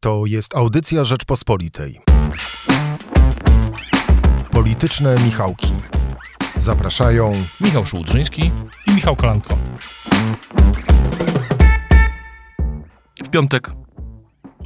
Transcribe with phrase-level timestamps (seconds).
[0.00, 2.00] To jest audycja Rzeczpospolitej.
[4.50, 5.72] Polityczne Michałki.
[6.56, 8.50] Zapraszają Michał Szułdrzyński
[8.86, 9.58] i Michał Kolanko.
[13.24, 13.70] W piątek,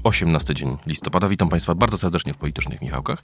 [0.04, 1.28] 18 dzień listopada.
[1.28, 3.22] Witam Państwa bardzo serdecznie w Politycznych Michałkach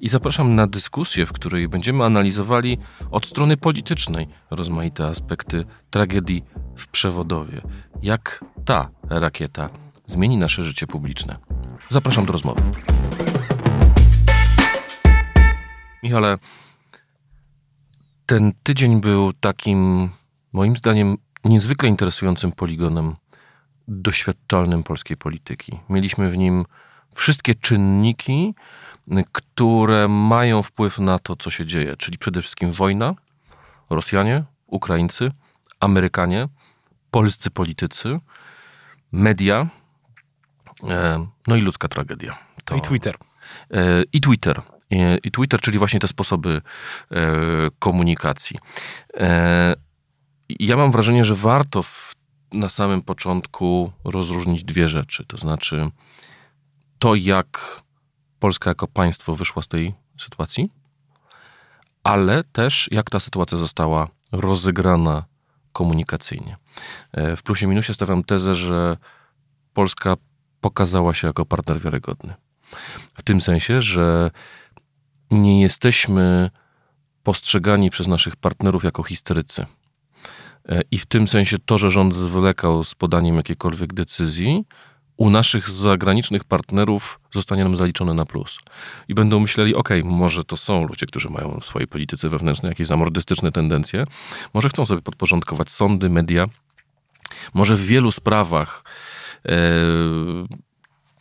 [0.00, 2.78] i zapraszam na dyskusję, w której będziemy analizowali
[3.10, 6.44] od strony politycznej rozmaite aspekty tragedii
[6.76, 7.62] w Przewodowie.
[8.02, 9.70] Jak ta rakieta
[10.06, 11.47] zmieni nasze życie publiczne.
[11.88, 12.62] Zapraszam do rozmowy.
[16.02, 16.38] Michale,
[18.26, 20.10] ten tydzień był takim,
[20.52, 23.16] moim zdaniem, niezwykle interesującym poligonem
[23.88, 25.80] doświadczalnym polskiej polityki.
[25.88, 26.64] Mieliśmy w nim
[27.14, 28.54] wszystkie czynniki,
[29.32, 33.14] które mają wpływ na to, co się dzieje, czyli przede wszystkim wojna,
[33.90, 35.30] Rosjanie, Ukraińcy,
[35.80, 36.48] Amerykanie,
[37.10, 38.20] polscy politycy,
[39.12, 39.68] media,
[41.46, 42.38] no i ludzka tragedia.
[42.64, 42.76] To...
[42.76, 43.16] I Twitter.
[43.70, 44.62] E, I Twitter.
[45.24, 46.62] I Twitter, czyli właśnie te sposoby
[47.10, 47.22] e,
[47.78, 48.58] komunikacji.
[50.48, 52.14] Ja mam wrażenie, że warto w,
[52.52, 55.24] na samym początku rozróżnić dwie rzeczy.
[55.26, 55.90] To znaczy
[56.98, 57.82] to, jak
[58.38, 60.70] Polska jako państwo wyszła z tej sytuacji,
[62.02, 65.24] ale też jak ta sytuacja została rozegrana
[65.72, 66.56] komunikacyjnie.
[67.36, 68.96] W plusie minusie stawiam tezę, że
[69.74, 70.16] Polska
[70.60, 72.34] pokazała się jako partner wiarygodny.
[73.14, 74.30] W tym sensie, że
[75.30, 76.50] nie jesteśmy
[77.22, 79.66] postrzegani przez naszych partnerów jako historycy.
[80.68, 84.64] E, I w tym sensie to, że rząd zwlekał z podaniem jakiejkolwiek decyzji,
[85.16, 88.58] u naszych zagranicznych partnerów zostanie nam zaliczone na plus.
[89.08, 92.86] I będą myśleli, ok, może to są ludzie, którzy mają w swojej polityce wewnętrznej jakieś
[92.86, 94.04] zamordystyczne tendencje,
[94.54, 96.46] może chcą sobie podporządkować sądy, media,
[97.54, 98.84] może w wielu sprawach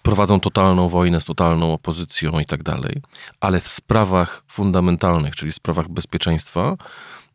[0.02, 3.02] prowadzą totalną wojnę z totalną opozycją i tak dalej,
[3.40, 6.78] ale w sprawach fundamentalnych, czyli w sprawach bezpieczeństwa,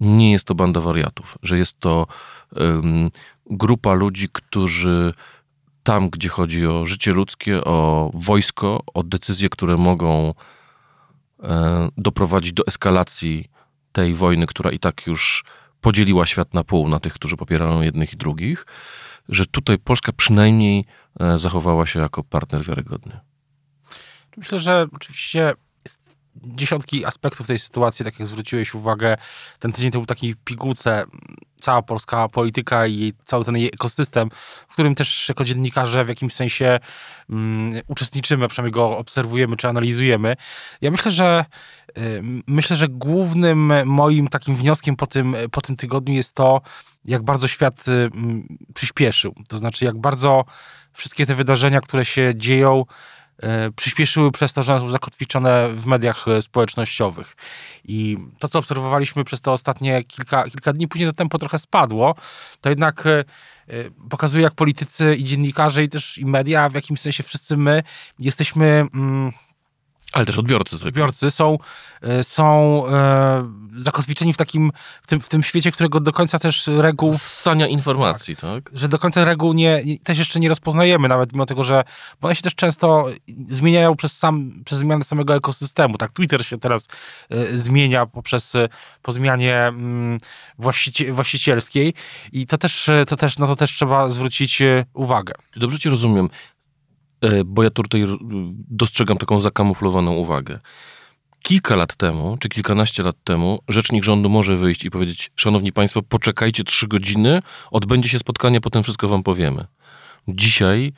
[0.00, 2.06] nie jest to banda wariatów, że jest to
[2.56, 3.10] um,
[3.46, 5.14] grupa ludzi, którzy
[5.82, 10.34] tam, gdzie chodzi o życie ludzkie, o wojsko, o decyzje, które mogą
[11.42, 13.50] e, doprowadzić do eskalacji
[13.92, 15.44] tej wojny, która i tak już
[15.80, 18.66] podzieliła świat na pół, na tych, którzy popierają jednych i drugich,
[19.28, 20.84] że tutaj Polska przynajmniej
[21.20, 23.20] e, zachowała się jako partner wiarygodny.
[24.36, 25.54] Myślę, że oczywiście
[26.36, 29.16] dziesiątki aspektów tej sytuacji, tak jak zwróciłeś uwagę,
[29.58, 31.04] ten tydzień to był taki pigułce,
[31.60, 34.30] cała polska polityka i cały ten jej ekosystem,
[34.68, 36.80] w którym też jako dziennikarze w jakimś sensie
[37.28, 40.36] um, uczestniczymy, przynajmniej go obserwujemy czy analizujemy.
[40.80, 41.44] Ja myślę, że
[41.98, 46.60] y, myślę, że głównym moim takim wnioskiem po tym, po tym tygodniu jest to,
[47.04, 48.10] jak bardzo świat y,
[48.74, 49.34] przyspieszył.
[49.48, 50.44] To znaczy, jak bardzo
[50.92, 52.84] wszystkie te wydarzenia, które się dzieją,
[53.44, 53.46] y,
[53.76, 57.36] przyspieszyły przez to, że są zakotwiczone w mediach y, społecznościowych.
[57.84, 62.14] I to, co obserwowaliśmy przez te ostatnie kilka, kilka dni, później to tempo trochę spadło,
[62.60, 63.04] to jednak
[64.10, 67.82] pokazuje, jak politycy i dziennikarze, i też i media, w jakimś sensie wszyscy my
[68.18, 69.32] jesteśmy mm,
[70.12, 71.02] ale też odbiorcy zwykle.
[71.02, 71.58] Odbiorcy są,
[72.02, 76.66] e, są e, zakotwiczeni w takim, w tym, w tym świecie, którego do końca też
[76.66, 77.12] reguł...
[77.12, 78.78] Ssania informacji, tak, tak?
[78.78, 81.84] Że do końca reguł nie, też jeszcze nie rozpoznajemy, nawet mimo tego, że
[82.22, 83.06] one się też często
[83.48, 85.98] zmieniają przez, sam, przez zmianę samego ekosystemu.
[85.98, 86.88] Tak, Twitter się teraz
[87.30, 88.68] e, zmienia poprzez, e,
[89.02, 90.18] po zmianie mm,
[90.58, 91.94] właścici właścicielskiej
[92.32, 94.62] i to też, e, to też, na to też trzeba zwrócić
[94.94, 95.34] uwagę.
[95.56, 96.28] Dobrze ci rozumiem.
[97.22, 98.06] E, bo ja tutaj
[98.70, 100.60] dostrzegam taką zakamuflowaną uwagę.
[101.42, 106.02] Kilka lat temu, czy kilkanaście lat temu, rzecznik rządu może wyjść i powiedzieć: Szanowni Państwo,
[106.02, 109.66] poczekajcie trzy godziny, odbędzie się spotkanie, potem wszystko Wam powiemy.
[110.28, 110.92] Dzisiaj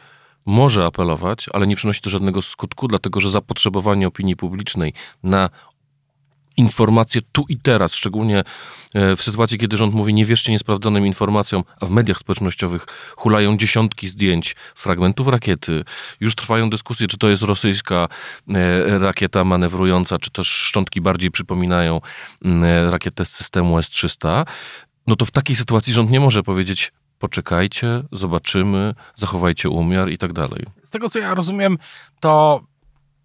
[0.47, 4.93] może apelować, ale nie przynosi to żadnego skutku, dlatego że zapotrzebowanie opinii publicznej
[5.23, 5.51] na
[6.57, 8.45] informacje tu i teraz, szczególnie
[8.95, 13.57] e, w sytuacji, kiedy rząd mówi nie wierzcie niesprawdzonym informacjom, a w mediach społecznościowych hulają
[13.57, 15.85] dziesiątki zdjęć, fragmentów rakiety.
[16.21, 18.09] Już trwają dyskusje, czy to jest rosyjska
[18.55, 22.01] e, rakieta manewrująca, czy też szczątki bardziej przypominają
[22.45, 24.47] e, rakietę z systemu S-300.
[25.07, 30.33] No to w takiej sytuacji rząd nie może powiedzieć poczekajcie, zobaczymy, zachowajcie umiar i tak
[30.33, 30.67] dalej.
[30.83, 31.79] Z tego, co ja rozumiem,
[32.21, 32.61] to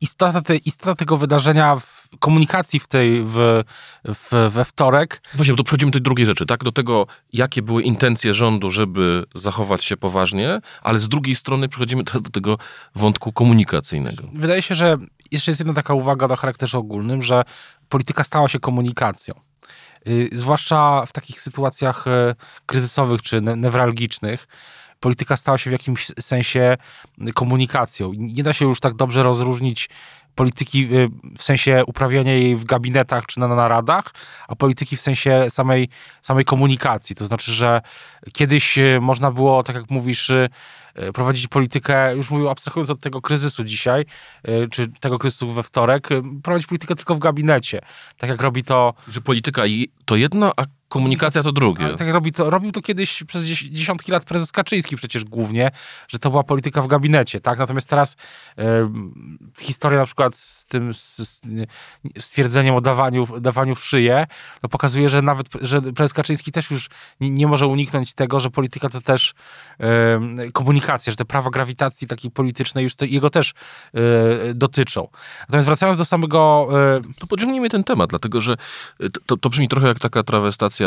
[0.01, 3.63] istota, te, istota tego wydarzenia w komunikacji w tej, w,
[4.05, 5.21] w, we wtorek.
[5.33, 6.63] Właśnie, bo to przechodzimy do tej drugiej rzeczy, tak?
[6.63, 12.03] Do tego, jakie były intencje rządu, żeby zachować się poważnie, ale z drugiej strony przechodzimy
[12.03, 12.57] teraz do tego
[12.95, 14.23] wątku komunikacyjnego.
[14.33, 14.97] Wydaje się, że
[15.31, 17.43] jeszcze jest jedna taka uwaga do charakterze ogólnym, że
[17.89, 19.33] polityka stała się komunikacją.
[20.05, 22.35] Yy, zwłaszcza w takich sytuacjach yy,
[22.65, 24.47] kryzysowych czy ne newralgicznych,
[24.99, 26.77] polityka stała się w jakimś sensie
[27.33, 28.11] komunikacją.
[28.13, 29.89] Nie da się już tak dobrze rozróżnić
[30.39, 34.13] polityki y, w sensie uprawiania jej w gabinetach czy na naradach,
[34.47, 35.89] a polityki w sensie samej,
[36.21, 37.15] samej komunikacji.
[37.15, 37.81] To znaczy, że
[38.33, 40.49] kiedyś y, można było, tak jak mówisz, y,
[41.13, 44.05] prowadzić politykę, już mówię abstrahując od tego kryzysu dzisiaj,
[44.71, 46.09] czy tego kryzysu we wtorek,
[46.43, 47.81] prowadzić politykę tylko w gabinecie.
[48.17, 48.93] Tak jak robi to...
[49.07, 49.63] Że polityka
[50.05, 51.85] to jedno, a Komunikacja to drugie.
[51.85, 55.71] Ale tak robi to, robił to kiedyś przez dziesiątki lat prezes Kaczyński przecież głównie,
[56.07, 57.59] że to była polityka w gabinecie, tak?
[57.59, 58.15] Natomiast teraz
[58.57, 58.89] e,
[59.59, 60.91] historia na przykład z tym
[62.19, 64.27] stwierdzeniem o dawaniu, dawaniu w szyję,
[64.61, 66.89] to pokazuje, że nawet że prezes Kaczyński też już
[67.19, 69.33] nie, nie może uniknąć tego, że polityka to też
[69.79, 73.53] e, komunikacja, że te prawa grawitacji takiej politycznej już jego też
[73.93, 75.07] e, dotyczą.
[75.41, 76.69] Natomiast wracając do samego...
[77.19, 78.55] To pociągnijmy ten temat, dlatego że
[79.25, 80.78] to, to brzmi trochę jak taka trawestacja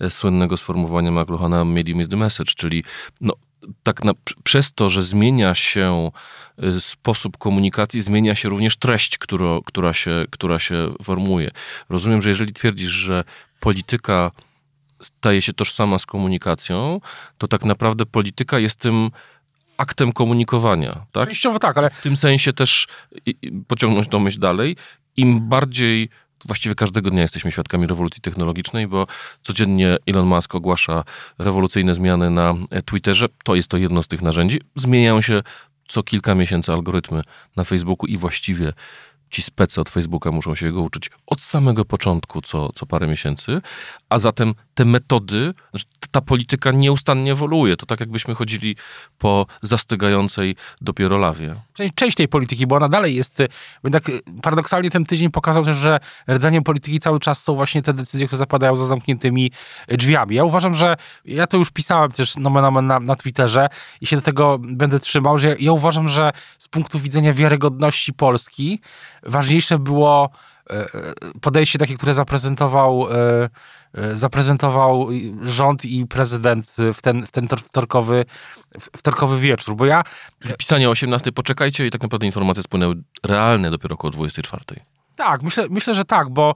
[0.00, 2.84] E, słynnego sformułowania McLuhana medium is the message, czyli
[3.20, 3.34] no,
[3.82, 4.12] tak na,
[4.44, 6.10] przez to, że zmienia się
[6.58, 11.50] e, sposób komunikacji, zmienia się również treść, która, która, się, która się formuje.
[11.88, 13.24] Rozumiem, że jeżeli twierdzisz, że
[13.60, 14.30] polityka
[15.00, 17.00] staje się tożsama z komunikacją,
[17.38, 19.10] to tak naprawdę polityka jest tym
[19.76, 21.06] aktem komunikowania.
[21.12, 21.28] Tak?
[21.28, 21.90] Częściowo tak, ale...
[21.90, 22.86] W tym sensie też
[23.68, 24.76] pociągnąć tą myśl dalej.
[25.16, 26.08] Im bardziej
[26.44, 29.06] Właściwie każdego dnia jesteśmy świadkami rewolucji technologicznej, bo
[29.42, 31.04] codziennie Elon Musk ogłasza
[31.38, 32.54] rewolucyjne zmiany na
[32.84, 33.26] Twitterze.
[33.44, 34.60] To jest to jedno z tych narzędzi.
[34.74, 35.42] Zmieniają się
[35.88, 37.22] co kilka miesięcy algorytmy
[37.56, 38.72] na Facebooku i właściwie
[39.30, 43.60] ci specy od Facebooka muszą się go uczyć od samego początku, co, co parę miesięcy,
[44.08, 47.76] a zatem te metody, znaczy ta polityka nieustannie ewoluuje.
[47.76, 48.76] To tak jakbyśmy chodzili
[49.18, 51.54] po zastygającej dopiero lawie.
[51.74, 53.42] Część, część tej polityki, bo ona dalej jest,
[53.92, 54.04] tak
[54.42, 58.38] paradoksalnie ten tydzień pokazał też, że rdzeniem polityki cały czas są właśnie te decyzje, które
[58.38, 59.50] zapadają za zamkniętymi
[59.88, 60.36] drzwiami.
[60.36, 63.68] Ja uważam, że ja to już pisałem też nomen omen na, na Twitterze
[64.00, 68.80] i się do tego będę trzymał, że ja uważam, że z punktu widzenia wiarygodności Polski
[69.22, 70.30] ważniejsze było
[71.40, 73.48] podejście takie, które zaprezentował, e,
[74.16, 75.08] zaprezentował
[75.42, 78.24] rząd i prezydent w ten, w ten wtorkowy,
[78.96, 80.04] wtorkowy wieczór, bo ja...
[80.58, 84.64] Pisanie o 18 poczekajcie i tak naprawdę informacje spłynęły realne dopiero około 24.
[85.18, 86.54] Tak, myślę, myślę, że tak, bo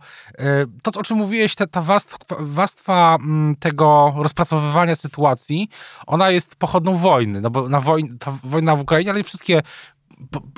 [0.83, 5.69] to, o czym mówiłeś, ta, ta warstwa, warstwa mm, tego rozpracowywania sytuacji,
[6.07, 9.63] ona jest pochodną wojny, no bo na woj, ta wojna w Ukrainie, ale i wszystkie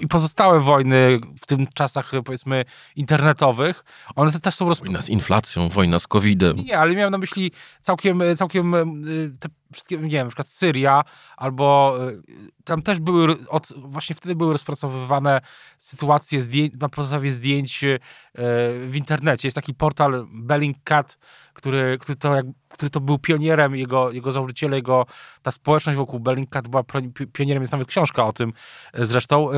[0.01, 2.65] i pozostałe wojny w tym czasach, powiedzmy,
[2.97, 3.85] internetowych,
[4.17, 4.69] one też są...
[4.69, 4.81] Roz...
[4.81, 6.57] Wojna z inflacją, wojna z COVID-em.
[6.57, 11.05] Nie, ale miałem na myśli całkiem, całkiem y, te wszystkie, nie wiem, na przykład Syria,
[11.37, 12.23] albo y,
[12.65, 15.41] tam też były, od, właśnie wtedy były rozpracowywane
[15.79, 17.99] sytuacje zdjęć, na podstawie zdjęć y,
[18.87, 19.49] w internecie.
[19.49, 21.19] Jest taki portal Bellingcat,
[21.55, 25.07] który, który, to, jak, który to był pionierem, jego, jego założyciele, jego,
[25.43, 26.85] ta społeczność wokół Bellingcat była
[27.33, 28.53] pionierem, jest nawet książka o tym
[28.99, 29.49] y, zresztą,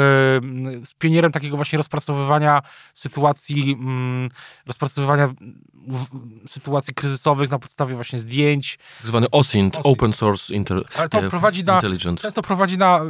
[0.84, 2.62] z pionierem takiego właśnie rozpracowywania
[2.94, 4.28] sytuacji, mm,
[4.66, 5.28] rozpracowywania
[6.46, 8.78] sytuacji kryzysowych na podstawie właśnie zdjęć.
[9.02, 12.23] Zwany OSINT, Open open source inter, Ale to prowadzi na, intelligence.
[12.23, 13.00] Często prowadzi na...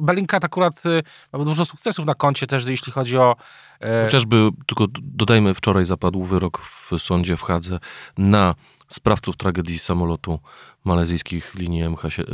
[0.00, 1.02] Bellingcat akurat y,
[1.32, 3.36] ma dużo sukcesów na koncie też, jeśli chodzi o...
[3.80, 4.04] E...
[4.04, 7.78] Chociażby, tylko dodajmy, wczoraj zapadł wyrok w sądzie w Hadze
[8.18, 8.54] na
[8.88, 10.38] sprawców tragedii samolotu
[10.84, 12.24] malezyjskich linii, MH, y,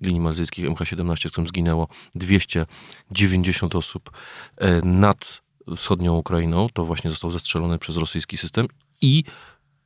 [0.00, 4.10] linii malezyjskich MH17, w którym zginęło 290 osób
[4.56, 5.42] e, nad
[5.76, 6.68] wschodnią Ukrainą.
[6.72, 8.66] To właśnie został zestrzelony przez rosyjski system
[9.00, 9.24] i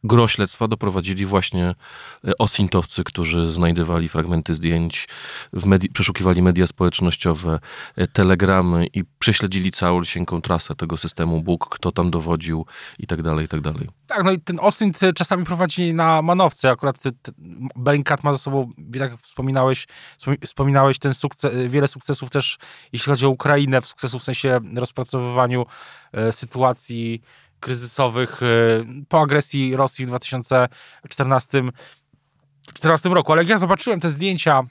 [0.05, 1.75] gro śledztwa doprowadzili właśnie e,
[2.39, 5.09] osintowcy, którzy znajdowali fragmenty zdjęć,
[5.53, 7.59] medi- przeszukiwali media społecznościowe,
[7.97, 10.03] e, telegramy i prześledzili całą
[10.43, 12.67] trasę tego systemu Bóg, kto tam dowodził
[12.99, 13.89] i tak dalej, i tak dalej.
[14.07, 16.71] Tak, no i ten Osint czasami prowadzi na manowce.
[16.71, 17.03] Akurat
[17.77, 19.87] Bellingcat ma za sobą, jak wspominałeś,
[20.45, 22.59] wspominałeś ten sukces, wiele sukcesów też,
[22.93, 25.67] jeśli chodzi o Ukrainę, sukcesów w sensie rozpracowywaniu
[26.13, 27.23] e, sytuacji
[27.61, 31.63] kryzysowych y, po agresji Rosji w 2014
[32.67, 33.33] 2014 roku.
[33.33, 34.63] Ale jak ja zobaczyłem te zdjęcia,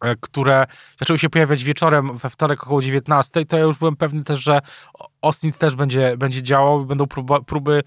[0.00, 0.66] e, które
[0.98, 4.60] zaczęły się pojawiać wieczorem we wtorek około 19, to ja już byłem pewny też, że
[5.22, 7.82] Austin też będzie, będzie działał będą próba, próby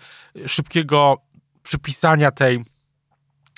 [0.45, 1.17] szybkiego
[1.63, 2.63] przypisania tej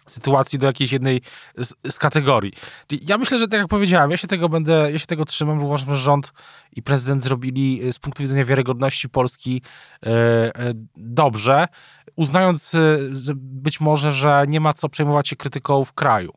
[0.09, 1.21] sytuacji do jakiejś jednej
[1.57, 2.53] z, z, kategorii.
[3.01, 5.95] Ja myślę, że tak jak powiedziałem, ja się tego będę, ja się tego trzymam, uważam,
[5.95, 6.33] że rząd
[6.71, 9.61] i prezydent zrobili e, z punktu widzenia wiarygodności Polski
[10.05, 11.67] e, e, dobrze,
[12.15, 12.97] uznając e,
[13.35, 16.33] być może, że nie ma co przejmować się krytyką w kraju.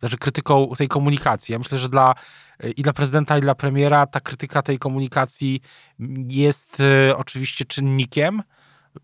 [0.00, 1.52] Znaczy krytyką tej komunikacji.
[1.52, 2.14] Ja myślę, że dla
[2.76, 5.60] i dla prezydenta, i dla premiera ta krytyka tej komunikacji
[6.28, 6.82] jest
[7.16, 8.42] oczywiście czynnikiem,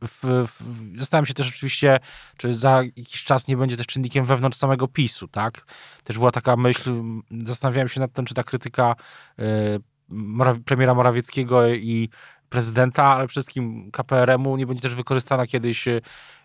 [0.04, 2.00] w, w, zastanawiam się też oczywiście,
[2.36, 5.64] czy za jakiś czas nie będzie też czynnikiem wewnątrz samego PiSu, tak?
[6.04, 7.02] Też była taka myśl,
[7.44, 8.96] zastanawiałem się nad tym, czy ta krytyka
[9.38, 12.08] y, premiera Morawieckiego i
[12.48, 15.84] prezydenta, ale przede wszystkim KPRM-u nie będzie też wykorzystana kiedyś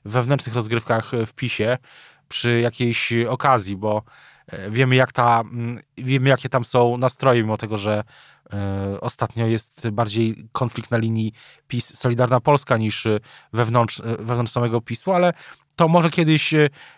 [0.05, 1.77] w wewnętrznych rozgrywkach w PiSie
[2.27, 4.03] przy jakiejś okazji, bo
[4.69, 8.03] wiemy, jak ta, mm, wiemy jakie tam są nastroje, mimo tego, że
[8.53, 11.33] e, ostatnio jest bardziej konflikt na linii
[11.67, 13.07] PiS Solidarna Polska niż
[13.53, 15.33] wewnątrz, e, wewnątrz samego PiSu, ale
[15.75, 16.53] to może kiedyś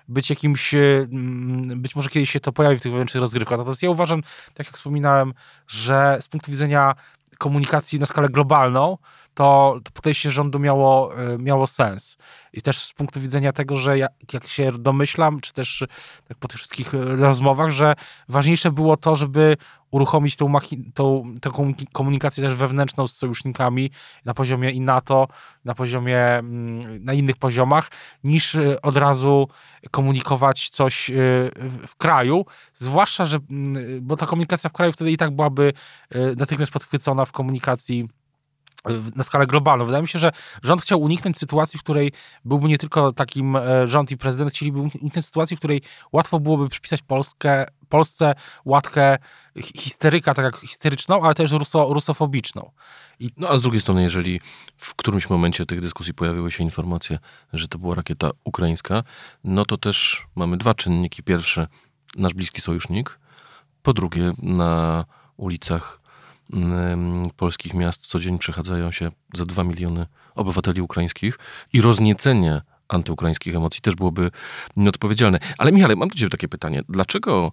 [0.08, 3.58] być jakimś, mm, być może kiedyś się to pojawi w tych wewnętrznych rozgrywkach.
[3.58, 4.22] Natomiast ja uważam,
[4.54, 5.34] tak jak wspominałem,
[5.68, 6.96] że z punktu widzenia
[7.38, 8.98] komunikacji na skalę globalną,
[9.34, 12.18] to, podejście rządu miało, e, miało sens.
[12.54, 15.84] I też z punktu widzenia tego, że jak, jak się domyślam, czy też
[16.28, 17.96] tak po tych wszystkich e, rozmowach, że
[18.30, 19.58] ważniejsze było to, żeby
[19.92, 20.54] uruchomić tą,
[20.94, 21.52] tą, tą
[21.92, 23.92] komunikację też wewnętrzną z sojusznikami
[24.26, 25.28] na poziomie i NATO,
[25.66, 27.92] na poziomie, mm, na innych poziomach,
[28.24, 29.48] niż e, od razu
[29.92, 31.12] komunikować coś
[31.88, 35.74] w kraju, zwłaszcza, że, mm, bo ta komunikacja w kraju wtedy i tak byłaby
[36.38, 38.08] natychmiast podchwycona w komunikacji
[39.16, 39.86] na skalę globalną.
[39.86, 40.32] Wydaje mi się, że
[40.64, 42.12] rząd chciał uniknąć sytuacji, w której
[42.46, 46.70] byłby nie tylko takim e, rząd i prezydent, chcieliby uniknąć sytuacji, w której łatwo byłoby
[46.70, 48.36] przypisać Polskę, Polsce
[48.66, 49.18] łatkę
[49.76, 52.72] histeryka, tak jak histeryczną, ale też ruso, rusofobiczną.
[53.20, 53.30] I...
[53.38, 54.42] No a z drugiej strony, jeżeli
[54.78, 57.20] w którymś momencie tych dyskusji pojawiły się informacje,
[57.54, 59.04] że to była rakieta ukraińska,
[59.44, 61.24] no to też mamy dwa czynniki.
[61.24, 61.68] Pierwszy,
[62.16, 63.20] nasz bliski sojusznik.
[63.82, 65.06] Po drugie, na
[65.38, 66.03] ulicach
[67.36, 70.06] polskich miast codziennie przechadzają się za 2 miliony
[70.36, 71.40] obywateli ukraińskich
[71.74, 74.32] i rozniecenie antyukraińskich emocji też byłoby
[74.78, 75.40] nieodpowiedzialne.
[75.58, 76.82] Ale Michale, mam do ciebie takie pytanie.
[76.90, 77.52] Dlaczego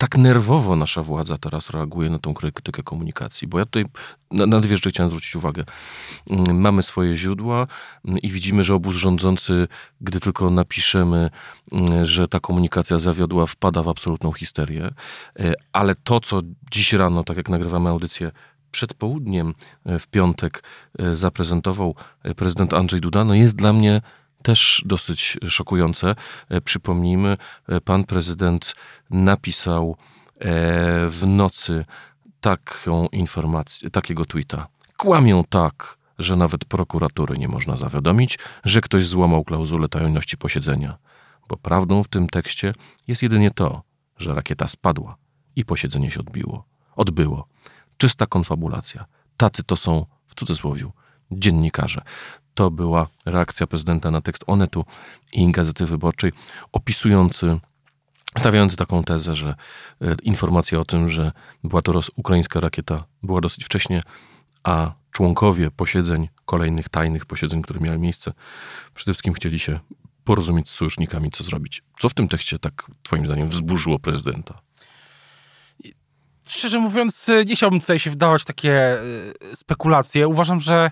[0.00, 3.48] tak nerwowo nasza władza teraz reaguje na tą krytykę komunikacji?
[3.48, 3.84] Bo ja tutaj
[4.30, 5.64] na, na dwie rzeczy chciałem zwrócić uwagę.
[6.30, 7.66] Mm, mamy swoje źródła
[8.04, 9.68] mm, i widzimy, że obóz rządzący,
[10.00, 11.30] gdy tylko napiszemy,
[11.72, 14.90] mm, że ta komunikacja zawiodła, wpada w absolutną histerię.
[15.38, 16.40] E, ale to, co
[16.70, 18.32] dziś rano, tak jak nagrywamy audycję,
[18.70, 19.54] przed południem
[19.84, 20.62] e, w piątek
[20.98, 21.94] e, zaprezentował
[22.36, 24.00] prezydent Andrzej Duda, no jest dla mnie
[24.42, 26.14] też dosyć szokujące.
[26.48, 27.36] E, przypomnijmy,
[27.68, 28.74] e, pan prezydent
[29.10, 29.96] napisał
[30.38, 30.44] e,
[31.08, 31.84] w nocy
[32.40, 34.66] taką informację, takiego tweeta.
[34.96, 40.98] Kłamią tak, że nawet prokuratury nie można zawiadomić, że ktoś złamał klauzulę tajemności posiedzenia.
[41.48, 42.74] Bo prawdą w tym tekście
[43.08, 43.82] jest jedynie to,
[44.16, 45.16] że rakieta spadła
[45.56, 46.64] i posiedzenie się odbiło.
[46.96, 47.46] Odbyło.
[47.96, 49.04] Czysta konfabulacja.
[49.36, 50.90] Tacy to są, w cudzysłowie,
[51.30, 52.02] dziennikarze.
[52.54, 54.84] To była reakcja prezydenta na tekst Onetu
[55.32, 56.32] i Gazety Wyborczej,
[56.72, 57.60] opisujący,
[58.38, 59.54] stawiający taką tezę, że
[60.00, 61.32] e, informacja o tym, że
[61.64, 64.02] była to ukraińska rakieta, była dosyć wcześnie,
[64.64, 68.32] a członkowie posiedzeń, kolejnych tajnych posiedzeń, które miały miejsce,
[68.94, 69.80] przede wszystkim chcieli się
[70.24, 71.82] porozumieć z sojusznikami, co zrobić.
[71.98, 74.60] Co w tym tekście tak, Twoim zdaniem, wzburzyło prezydenta?
[76.50, 78.96] Szczerze mówiąc, y, nie chciałbym tutaj się wdawać w takie
[79.52, 80.28] y, spekulacje.
[80.28, 80.90] Uważam, że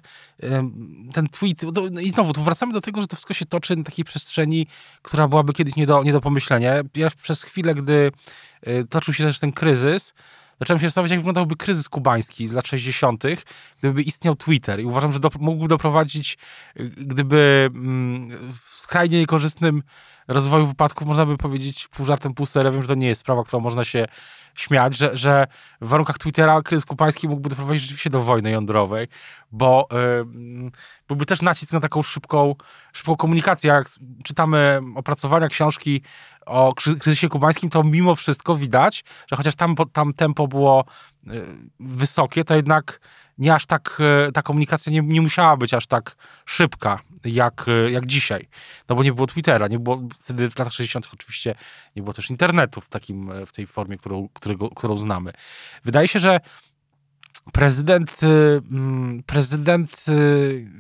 [1.12, 1.62] ten tweet,
[1.93, 4.67] no i znowu, tu wracamy do tego, że to wszystko się toczy na takiej przestrzeni,
[5.03, 6.73] która byłaby kiedyś nie do, nie do pomyślenia.
[6.97, 8.12] Ja przez chwilę, gdy
[8.69, 10.15] y, toczył się też ten kryzys,
[10.61, 13.25] zacząłem się zastanawiać, jak wyglądałby kryzys kubański z lat 60.,
[13.79, 14.81] gdyby istniał Twitter.
[14.81, 16.38] I uważam, że do, mógłby doprowadzić,
[16.97, 19.83] gdyby mm, w skrajnie niekorzystnym
[20.28, 22.73] rozwoju wypadków można by powiedzieć pół żartem, pół serio.
[22.73, 24.06] Wiem, że to nie jest sprawa, którą można się
[24.54, 25.47] śmiać, że, że
[25.80, 29.08] w warunkach Twittera kryzys kupański mógłby doprowadzić rzeczywiście do wojny jądrowej,
[29.52, 30.70] bo yy,
[31.08, 32.54] byłby też nacisk na taką szybką,
[32.92, 33.68] szybką komunikację.
[33.68, 33.88] Jak
[34.25, 36.02] czytamy opracowania, książki
[36.47, 40.85] o kryzysie kubańskim, to mimo wszystko widać, że chociaż tam, tam tempo było
[41.26, 41.47] yy,
[41.80, 43.00] wysokie, to jednak
[43.38, 47.90] nie aż tak, e, ta komunikacja nie, nie musiała być aż tak szybka jak, e,
[47.90, 48.49] jak dzisiaj.
[48.88, 51.09] No bo nie było Twittera, nie było wtedy w latach 60.
[51.14, 51.54] oczywiście
[51.97, 55.33] nie było też internetu w, takim, e, w tej formie, którą, którego, którą znamy.
[55.85, 56.40] Wydaje się, że
[57.52, 60.04] prezydent, mm, prezydent,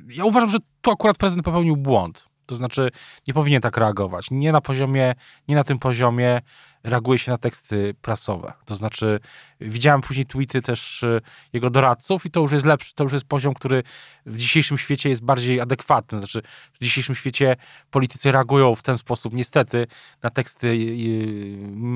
[0.08, 2.28] ja uważam, że tu akurat prezydent popełnił błąd.
[2.46, 2.90] To znaczy
[3.28, 4.26] nie powinien tak reagować.
[4.30, 5.14] Nie na poziomie,
[5.48, 6.40] nie na tym poziomie
[6.84, 8.52] reaguje się na teksty prasowe.
[8.64, 9.20] To znaczy,
[9.60, 11.20] widziałem później tweety też e,
[11.52, 13.82] jego doradców i to już jest lepszy, to już jest poziom, który
[14.26, 16.18] w dzisiejszym świecie jest bardziej adekwatny.
[16.18, 16.42] Znaczy,
[16.72, 17.56] w dzisiejszym świecie
[17.90, 19.86] politycy reagują w ten sposób, niestety,
[20.22, 20.72] na teksty e,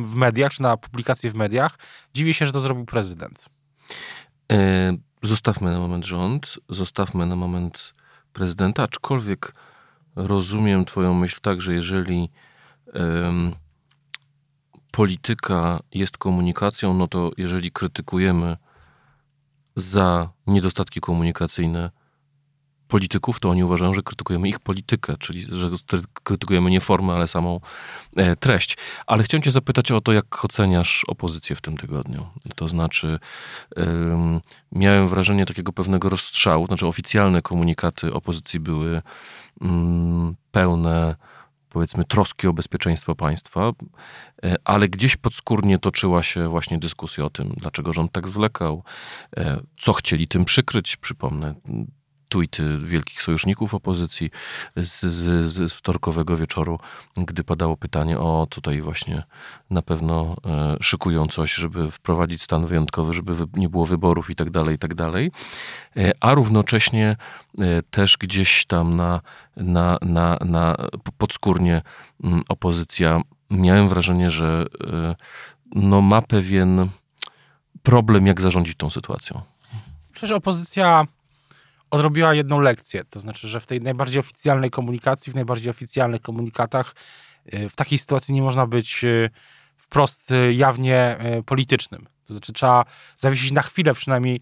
[0.03, 1.79] w mediach, czy na publikacje w mediach.
[2.15, 3.47] Dziwię się, że to zrobił prezydent.
[4.53, 7.95] E, zostawmy na moment rząd, zostawmy na moment
[8.33, 9.55] prezydenta, aczkolwiek
[10.17, 12.31] rozumiem Twoją myśl tak, że jeżeli
[14.93, 18.57] polityka jest komunikacją, no to jeżeli krytykujemy
[19.75, 21.91] za niedostatki komunikacyjne
[22.89, 25.71] polityków, to oni uważają, że krytykujemy ich politykę, czyli że
[26.25, 27.61] krytykujemy nie formę, ale samą
[28.17, 28.77] e, treść.
[29.07, 32.27] Ale chciałem cię zapytać o to, jak oceniasz opozycję w tym tygodniu.
[32.57, 33.19] To znaczy,
[34.73, 39.03] miałem wrażenie takiego pewnego rozstrzału, znaczy oficjalne komunikaty opozycji były
[39.61, 41.17] mm, pełne
[41.73, 43.73] powiedzmy troski o bezpieczeństwo państwa,
[44.45, 48.85] e, ale gdzieś podskórnie toczyła się właśnie dyskusja o tym, dlaczego rząd tak zwlekał,
[49.37, 50.97] e, co chcieli tym przykryć.
[50.97, 51.55] Przypomnę,
[52.33, 54.31] tweety wielkich sojuszników opozycji
[54.77, 56.79] z, z, z wtorkowego wieczoru,
[57.17, 59.23] gdy padało pytanie o tutaj właśnie
[59.71, 64.51] na pewno e, szykują coś, żeby wprowadzić stan wyjątkowy, żeby nie było wyborów i tak
[64.51, 65.31] dalej, i tak dalej.
[65.97, 67.17] E, a równocześnie
[67.59, 69.21] e, też gdzieś tam na,
[69.57, 70.77] na, na, na
[71.19, 71.83] podskórnie
[72.25, 73.21] mm, opozycja
[73.51, 74.67] miałem wrażenie, że
[75.75, 76.89] no ma pewien
[77.83, 79.41] problem, jak zarządzić tą sytuacją.
[80.13, 81.07] Przecież opozycja
[81.93, 83.05] odrobiła jedną lekcję.
[83.11, 86.95] To znaczy, że w tej najbardziej oficjalnej komunikacji, w najbardziej oficjalnych komunikatach,
[87.55, 89.31] y, w takiej sytuacji nie można być y,
[89.77, 92.07] wprost y, jawnie politycznym.
[92.27, 92.85] To znaczy, trzeba
[93.17, 94.41] zawiesić na chwilę przynajmniej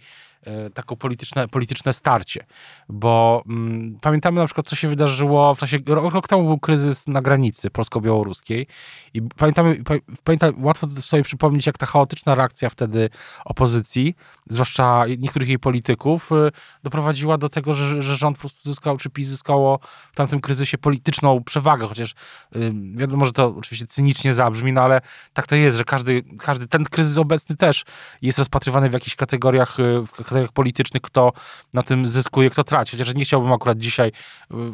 [0.75, 2.47] taką polityczne, polityczne starcie.
[2.89, 7.07] Bo mm, pamiętamy na przykład, co się wydarzyło w czasie, rok, rok temu był kryzys
[7.07, 8.67] na granicy polsko-białoruskiej
[9.15, 9.83] i pamiętamy,
[10.25, 13.11] pamiętam, łatwo sobie przypomnieć, jak ta chaotyczna reakcja wtedy
[13.45, 14.15] opozycji,
[14.49, 16.51] zwłaszcza niektórych jej polityków, y,
[16.83, 19.79] doprowadziła do tego, że, że rząd po prostu zyskał, czy PiS zyskało
[20.13, 22.15] w tamtym kryzysie polityczną przewagę, chociaż
[22.57, 25.01] y, wiadomo, że to oczywiście cynicznie zabrzmi, no ale
[25.33, 27.85] tak to jest, że każdy, każdy ten kryzys obecny też
[28.23, 31.33] jest rozpatrywany w jakichś kategoriach, y, w kategoriach politycznych, kto
[31.75, 32.97] na tym zyskuje, kto traci.
[32.97, 34.09] Chociaż nie chciałbym akurat dzisiaj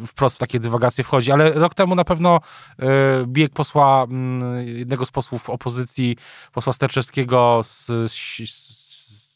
[0.05, 2.41] y, wprost w takie dywagacje wchodzić, ale rok temu na pewno
[2.83, 2.87] y,
[3.27, 6.17] bieg posła, mm, jednego z posłów opozycji,
[6.53, 8.86] posła Sterczewskiego z, z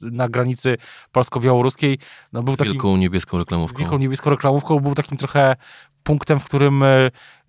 [0.03, 0.77] na granicy
[1.13, 1.99] polsko-białoruskiej.
[2.33, 3.79] No, był takim, wielką niebieską reklamówką.
[3.79, 4.81] Wielką niebieską reklamówką.
[4.81, 5.57] Był takim trochę
[6.03, 6.85] punktem, w którym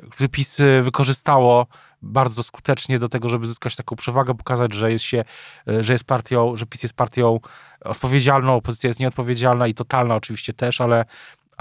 [0.10, 1.68] który PiS wykorzystało
[2.01, 5.24] bardzo skutecznie do tego, żeby zyskać taką przewagę, pokazać, że jest się,
[5.68, 7.40] e, że jest partią, że PiS jest partią
[7.82, 11.06] odpowiedzialną, opozycja jest nieodpowiedzialna i totalna oczywiście też, ale,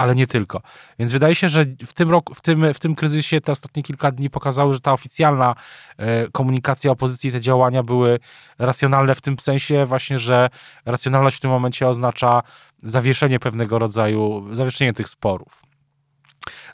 [0.01, 0.61] ale nie tylko.
[0.99, 4.11] Więc wydaje się, że w tym roku, w tym, w tym kryzysie te ostatnie kilka
[4.11, 5.55] dni pokazały, że ta oficjalna
[5.97, 8.19] e, komunikacja opozycji, te działania były
[8.59, 10.49] racjonalne w tym sensie właśnie, że
[10.85, 12.41] racjonalność w tym momencie oznacza
[12.83, 15.61] zawieszenie pewnego rodzaju, zawieszenie tych sporów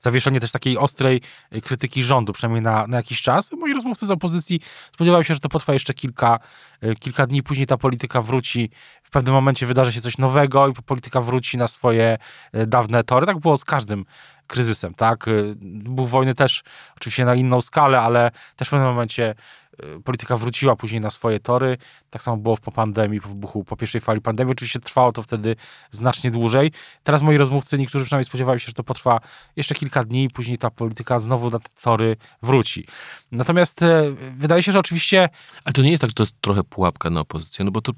[0.01, 1.21] zawieszenie też takiej ostrej
[1.55, 3.51] y, krytyki rządu, przynajmniej na, na jakiś czas.
[3.51, 4.59] Moi rozmówcy z opozycji
[4.93, 6.39] spodziewają się, że to potrwa jeszcze kilka,
[6.83, 8.69] y, kilka dni, później ta polityka wróci,
[9.07, 12.17] w pewnym momencie wydarzy się coś nowego i polityka wróci na swoje
[12.55, 13.25] y, dawne tory.
[13.25, 14.05] Tak było z każdym
[14.47, 15.25] kryzysem, tak?
[15.55, 16.63] Był wojny też
[16.97, 19.35] oczywiście na inną skalę, ale też w pewnym momencie
[19.83, 21.77] Y, polityka wróciła później na swoje tory.
[22.09, 24.51] Tak samo było po pandemii, po wybuchu, po pierwszej fali pandemii.
[24.51, 25.55] Oczywiście trwało to wtedy
[25.91, 26.71] znacznie dłużej.
[27.03, 29.19] Teraz moi rozmówcy, niektórzy przynajmniej spodziewają się, że to potrwa
[29.55, 32.87] jeszcze kilka dni i później ta polityka znowu na te tory wróci.
[33.31, 34.03] Natomiast e,
[34.37, 35.29] wydaje się, że oczywiście...
[35.65, 37.91] Ale to nie jest tak, że to jest trochę pułapka na opozycję, no bo to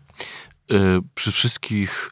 [1.16, 2.12] przy wszystkich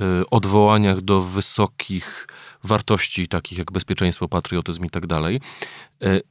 [0.00, 2.26] yy, odwołaniach do wysokich
[2.64, 5.40] wartości takich jak bezpieczeństwo, patriotyzm i tak dalej,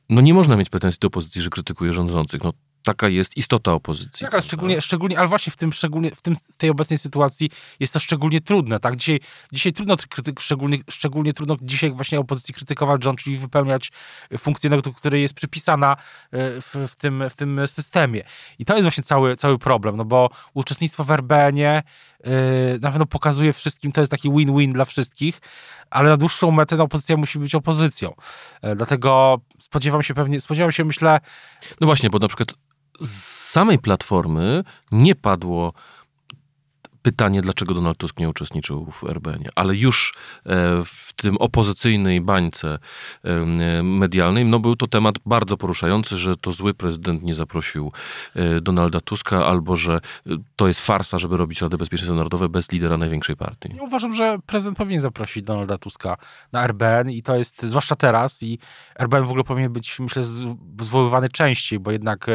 [0.09, 2.43] no nie można mieć pretensji do opozycji, że krytykuje rządzących.
[2.43, 4.25] No taka jest istota opozycji.
[4.25, 7.49] Tak, ale szczególnie, szczególnie, ale właśnie w tym, szczególnie, w tym, w tej obecnej sytuacji
[7.79, 8.95] jest to szczególnie trudne, tak?
[8.95, 9.19] Dzisiaj,
[9.53, 9.95] dzisiaj trudno,
[10.39, 13.91] szczególnie, szczególnie trudno dzisiaj właśnie opozycji krytykować rząd, czyli wypełniać
[14.37, 18.23] funkcję, do której jest przypisana e, w, w, tym, w tym systemie.
[18.59, 21.83] I to jest właśnie cały, cały problem, no bo uczestnictwo w RBN-ie
[22.25, 22.31] yy,
[22.81, 25.41] na pewno pokazuje wszystkim, to jest taki win-win dla wszystkich,
[25.89, 28.13] ale na dłuższą metę ta opozycja musi być opozycją.
[28.63, 31.19] Yy, dlatego spodziewam się pewnie, spodziewam się, myślę...
[31.81, 32.53] No właśnie, bo na przykład
[33.01, 35.73] z samej platformy nie padło
[37.01, 40.13] pytanie, dlaczego Donald Tusk nie uczestniczył w RBN-ie, ale już
[40.45, 40.49] e,
[40.85, 42.79] w tym opozycyjnej bańce
[43.23, 47.91] e, medialnej, no był to temat bardzo poruszający, że to zły prezydent nie zaprosił
[48.35, 49.99] e, Donalda Tuska, albo że
[50.55, 53.69] to jest farsa, żeby robić Radę Bezpieczeństwa Narodowe bez lidera największej partii.
[53.81, 56.17] Uważam, że prezydent powinien zaprosić Donalda Tuska
[56.51, 58.59] na RBN i to jest, zwłaszcza teraz, i
[58.99, 60.23] RBN w ogóle powinien być, myślę,
[60.81, 62.27] zwoływany częściej, bo jednak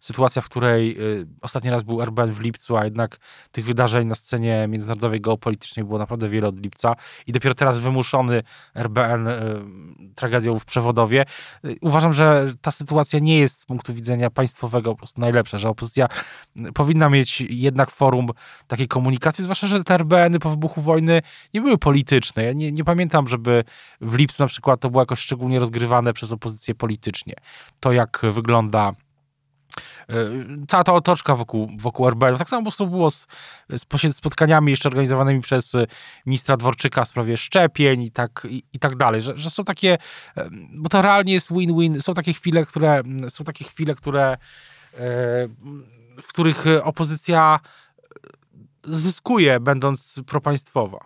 [0.00, 0.96] sytuacja, w której
[1.40, 3.18] ostatni raz był RBN w lipcu, a jednak
[3.52, 6.96] tych wydarzeń na scenie międzynarodowej geopolitycznej było naprawdę wiele od lipca
[7.26, 8.42] i dopiero teraz wymuszony
[8.74, 9.34] RBN y,
[10.14, 11.24] tragedią w Przewodowie.
[11.64, 15.68] Y, uważam, że ta sytuacja nie jest z punktu widzenia państwowego po prostu najlepsza, że
[15.68, 16.08] opozycja
[16.56, 18.28] y, powinna mieć jednak forum
[18.66, 21.22] takiej komunikacji, zwłaszcza, że te RBN-y po wybuchu wojny
[21.54, 22.44] nie były polityczne.
[22.44, 23.64] Ja nie, nie pamiętam, żeby
[24.00, 27.34] w lipcu na przykład to było jakoś szczególnie rozgrywane przez opozycję politycznie.
[27.80, 28.92] To, jak wygląda
[30.68, 32.36] cała ta otoczka wokół, wokół RBN.
[32.36, 33.26] Tak samo po prostu było z,
[33.68, 35.76] z spotkaniami jeszcze organizowanymi przez
[36.26, 39.98] ministra Dworczyka w sprawie szczepień i tak, i, i tak dalej, że, że są takie,
[40.72, 44.36] bo to realnie jest win-win, są takie chwile, które, są takie chwile, które
[46.22, 47.60] w których opozycja
[48.84, 51.04] zyskuje, będąc propaństwowa.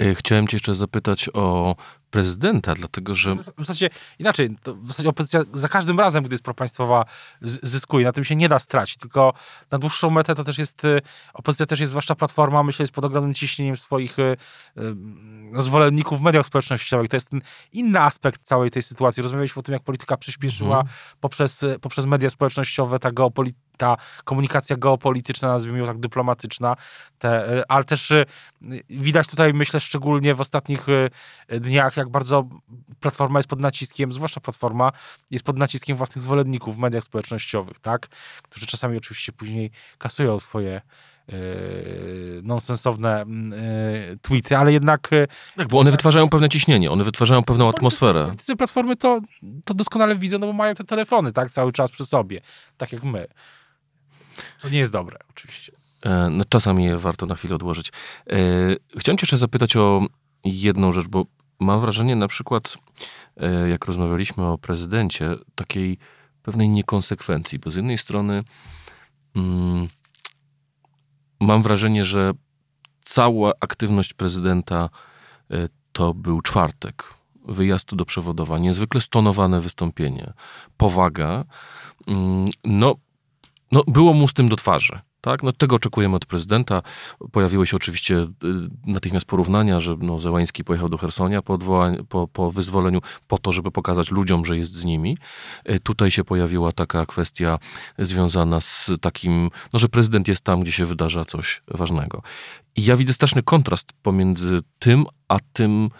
[0.00, 1.76] E, chciałem cię jeszcze zapytać o
[2.14, 3.34] prezydenta, dlatego że...
[3.34, 7.04] W zasadzie inaczej, w zasadzie opozycja za każdym razem, gdy jest propaństwowa,
[7.40, 8.06] zyskuje.
[8.06, 9.32] Na tym się nie da stracić, tylko
[9.70, 11.00] na dłuższą metę to też jest, y,
[11.32, 16.22] opozycja też jest, zwłaszcza Platforma, myślę, jest pod ogromnym ciśnieniem swoich y, y, zwolenników w
[16.22, 17.08] mediach społecznościowych.
[17.08, 17.40] To jest ten
[17.72, 19.22] inny aspekt całej tej sytuacji.
[19.22, 20.96] Rozmawialiśmy o tym, jak polityka przyspieszyła mhm.
[21.20, 26.76] poprzez, poprzez media społecznościowe, ta geopolityka ta komunikacja geopolityczna, nazwijmy ją tak dyplomatyczna,
[27.18, 28.12] te, ale też
[28.90, 30.86] widać tutaj, myślę, szczególnie w ostatnich
[31.48, 32.48] dniach, jak bardzo
[33.00, 34.92] Platforma jest pod naciskiem, zwłaszcza Platforma,
[35.30, 38.08] jest pod naciskiem własnych zwolenników w mediach społecznościowych, tak?
[38.42, 40.80] Którzy czasami oczywiście później kasują swoje
[41.28, 43.24] Yy, nonsensowne
[44.08, 45.08] yy, tweety, ale jednak...
[45.12, 48.24] Yy, tak, bo one wytwarzają pewne ciśnienie, one wytwarzają pewną atmosferę.
[48.24, 49.20] Politycy Platformy to,
[49.64, 52.40] to doskonale widzą, no bo mają te telefony, tak, cały czas przy sobie,
[52.76, 53.26] tak jak my.
[54.60, 55.72] To nie jest dobre, oczywiście.
[56.02, 57.92] E, no, czasami je warto na chwilę odłożyć.
[58.30, 58.32] E,
[58.98, 60.06] chciałem cię jeszcze zapytać o
[60.44, 61.24] jedną rzecz, bo
[61.64, 62.78] mam wrażenie na przykład,
[63.36, 65.98] e, jak rozmawialiśmy o prezydencie, takiej
[66.42, 68.44] pewnej niekonsekwencji, bo z jednej strony
[69.36, 69.88] mm,
[71.40, 72.32] mam wrażenie, że
[73.04, 74.90] cała aktywność prezydenta
[75.50, 77.14] e, to był czwartek.
[77.48, 80.32] Wyjazd do przewodowa, niezwykle stonowane wystąpienie,
[80.76, 81.44] powaga.
[82.06, 82.94] Mm, no,
[83.72, 85.00] no, było mu z tym do twarzy.
[85.24, 85.42] Tak?
[85.42, 86.82] No, tego oczekujemy od prezydenta.
[87.32, 88.28] Pojawiły się oczywiście y,
[88.86, 91.58] natychmiast porównania, że no, Zełański pojechał do Hersonia po,
[92.08, 95.18] po, po wyzwoleniu po to, żeby pokazać ludziom, że jest z nimi.
[95.70, 97.58] Y, tutaj się pojawiła taka kwestia
[97.98, 102.22] związana z takim, no, że prezydent jest tam, gdzie się wydarza coś ważnego.
[102.76, 105.90] I ja widzę straszny kontrast pomiędzy tym, a tym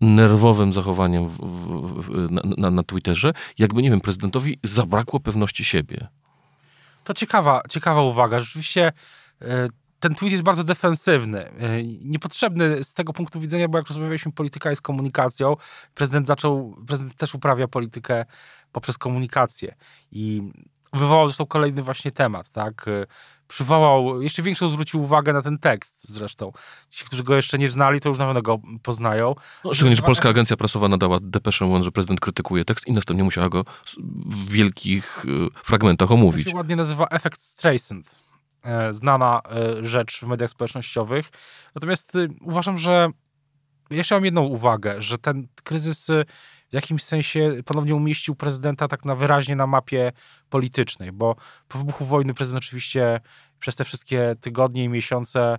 [0.00, 6.08] nerwowym zachowaniem w, w, w, na, na Twitterze, jakby, nie wiem, prezydentowi zabrakło pewności siebie.
[7.04, 8.40] To ciekawa, ciekawa uwaga.
[8.40, 8.92] Rzeczywiście
[9.42, 9.68] e,
[10.00, 11.50] ten tweet jest bardzo defensywny.
[11.50, 15.56] E, niepotrzebny z tego punktu widzenia, bo jak rozmawialiśmy, polityka jest komunikacją.
[15.94, 18.24] Prezydent zaczął, prezydent też uprawia politykę
[18.72, 19.74] poprzez komunikację.
[20.12, 20.42] I
[20.92, 22.86] wywołał zresztą kolejny właśnie temat, tak?
[23.50, 26.52] E, przywołał, jeszcze większą zwrócił uwagę na ten tekst zresztą.
[26.90, 29.34] Ci, którzy go jeszcze nie znali, to już na pewno go poznają.
[29.64, 33.48] No, szczególnie, że Polska Agencja Prasowa nadała depeszę, że prezydent krytykuje tekst i następnie musiała
[33.48, 33.64] go
[34.26, 36.44] w wielkich y, fragmentach omówić.
[36.44, 38.20] To się ładnie nazywa efekt Streisand.
[38.62, 41.30] E, znana e, rzecz w mediach społecznościowych.
[41.74, 43.10] Natomiast uważam, że
[43.90, 46.06] jeszcze mam jedną uwagę, że ten kryzys
[46.70, 50.12] w jakimś sensie ponownie umieścił prezydenta tak na wyraźnie na mapie
[50.50, 51.36] politycznej, bo
[51.68, 53.20] po wybuchu wojny prezydent oczywiście
[53.58, 55.58] przez te wszystkie tygodnie i miesiące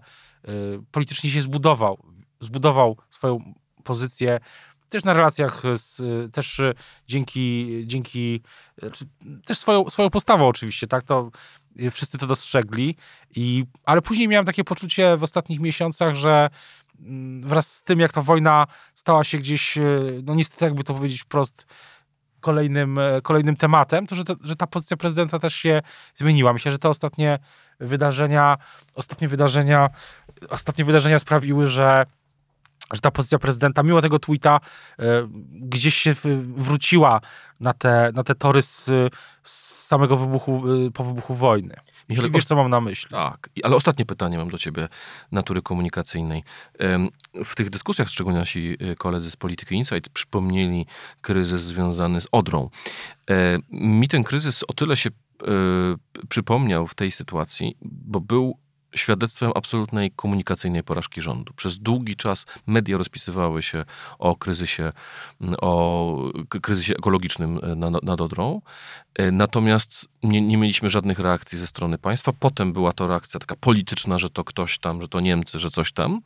[0.50, 0.52] y,
[0.91, 2.06] politycznie się zbudował.
[2.39, 4.39] Zbudował swoją pozycję
[4.89, 6.02] też na relacjach, z,
[6.34, 6.62] też
[7.08, 8.41] dzięki, dzięki
[9.45, 11.32] też swoją, swoją postawą oczywiście, tak, to
[11.91, 12.95] wszyscy to dostrzegli,
[13.36, 16.50] i, ale później miałem takie poczucie w ostatnich miesiącach, że
[17.41, 19.81] wraz z tym, jak ta wojna stała się gdzieś, e,
[20.23, 21.65] no niestety jakby to powiedzieć wprost,
[22.41, 25.81] kolejnym, e, kolejnym tematem, to że, że ta pozycja prezydenta też się
[26.15, 26.53] zmieniła.
[26.53, 27.39] Myślę, że te ostatnie
[27.79, 28.57] wydarzenia,
[28.93, 29.89] ostatnie wydarzenia,
[30.49, 32.05] ostatnie wydarzenia sprawiły, że
[32.93, 34.60] że ta pozycja prezydenta, mimo tego tweeta,
[34.99, 36.15] e, gdzieś się
[36.56, 37.21] wróciła
[37.60, 38.86] na te, na te tory z,
[39.43, 41.75] z samego wybuchu, po wybuchu wojny.
[42.10, 43.10] Jeśli wiesz, co mam na myśli.
[43.10, 44.88] Tak, ale ostatnie pytanie mam do ciebie
[45.32, 46.43] natury komunikacyjnej.
[47.45, 50.86] W tych dyskusjach, szczególnie nasi y, koledzy z Polityki Insight przypomnieli
[51.21, 52.69] kryzys związany z Odrą.
[53.30, 55.43] E, mi ten kryzys o tyle się e,
[56.30, 58.58] przypomniał w tej sytuacji, bo był
[58.95, 61.54] świadectwem absolutnej komunikacyjnej porażki rządu.
[61.54, 63.86] Przez długi czas media rozpisywały się
[64.19, 64.93] o kryzysie,
[65.62, 66.17] o
[66.62, 67.60] kryzysie ekologicznym
[68.04, 68.62] nad Odrą,
[69.15, 72.34] e, natomiast nie, nie, mieliśmy żadnych reakcji ze strony państwa.
[72.39, 75.91] Potem była to reakcja taka polityczna, że to ktoś tam, że to Niemcy, że coś
[75.91, 76.21] tam.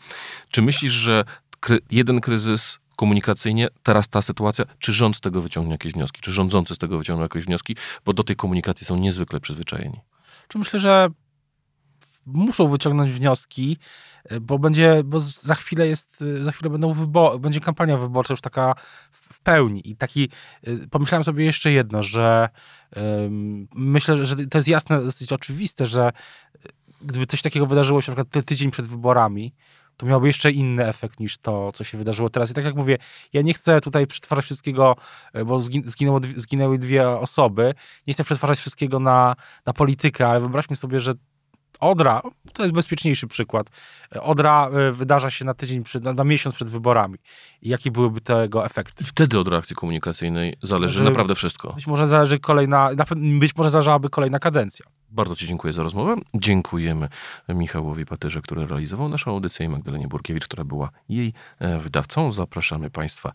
[0.49, 1.25] Czy myślisz, że
[1.59, 6.31] kry jeden kryzys komunikacyjnie, teraz ta sytuacja, czy rząd z tego wyciągnie jakieś wnioski, czy
[6.31, 7.75] rządzący z tego wyciągną jakieś wnioski,
[8.05, 9.99] bo do tej komunikacji są niezwykle przyzwyczajeni.
[10.47, 11.09] Czy myślę, że
[12.25, 13.77] muszą wyciągnąć wnioski,
[14.23, 18.33] e, bo będzie, bo za chwilę jest, e, za chwilę będą wybor, będzie kampania wyborcza
[18.33, 18.75] już taka
[19.11, 19.89] w pełni.
[19.89, 20.29] I taki,
[20.63, 22.49] e, pomyślałem sobie jeszcze jedno, że
[22.95, 26.11] um, myślę, że to jest jasne, dosyć oczywiste, że
[27.01, 29.53] gdyby coś takiego wydarzyło się na przykład tydzień przed wyborami,
[29.97, 32.51] to miałoby jeszcze inny efekt niż to, co się wydarzyło teraz.
[32.51, 32.97] I tak jak mówię,
[33.33, 34.95] ja nie chcę tutaj przetwarzać wszystkiego,
[35.45, 37.73] bo zginęło, zginęły dwie osoby,
[38.07, 39.35] nie chcę przetwarzać wszystkiego na,
[39.65, 41.13] na politykę, ale wyobraźmy sobie, że
[41.79, 42.21] Odra,
[42.53, 43.69] to jest bezpieczniejszy przykład.
[44.21, 47.17] Odra e, wydarza się na tydzień, przed, na, miesiąc przed wyborami.
[47.61, 49.03] I jakie byłyby tego efekty?
[49.03, 51.73] I wtedy od reakcji komunikacyjnej zależy może, naprawdę wszystko.
[51.73, 54.85] Być może zależy kolejna, być może zależałaby kolejna kadencja.
[55.15, 56.15] Bardzo Ci dziękuję za rozmowę.
[56.33, 57.09] Dziękujemy
[57.49, 62.31] Michałowi Patyrze, który realizował naszą audycję i Magdalenie Burkiewicz, która była jej e, wydawcą.
[62.31, 63.31] Zapraszamy Państwa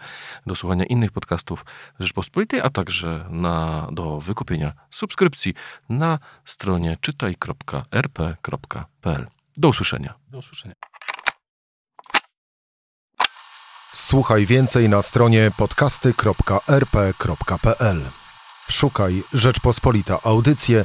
[0.46, 1.64] do słuchania innych podcastów
[2.00, 5.54] Rzeczpospolitej, a także na, do wykupienia subskrypcji
[5.88, 9.26] na stronie czytaj.rp.pl.
[9.56, 10.14] Do usłyszenia.
[10.28, 10.74] Do usłyszenia.
[13.92, 18.00] Słuchaj więcej na stronie podcasty.rp.pl.
[18.70, 20.84] Szukaj Rzeczpospolita Audycje